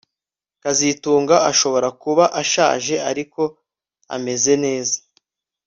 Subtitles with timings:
[0.63, 3.41] kazitunga ashobora kuba ashaje ariko
[4.15, 4.97] ameze neza